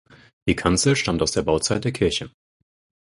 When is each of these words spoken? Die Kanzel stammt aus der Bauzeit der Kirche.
Die 0.47 0.55
Kanzel 0.55 0.95
stammt 0.95 1.21
aus 1.21 1.31
der 1.33 1.43
Bauzeit 1.43 1.83
der 1.83 1.91
Kirche. 1.91 2.31